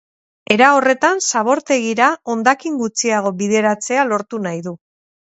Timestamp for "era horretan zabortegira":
0.53-2.09